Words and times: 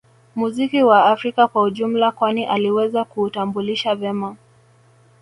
Muziki 0.35 0.83
wa 0.83 1.05
Afrika 1.05 1.47
kwa 1.47 1.61
ujumla 1.63 2.11
kwani 2.11 2.45
aliweza 2.45 3.03
kuutambulisha 3.03 3.95
vema 3.95 4.35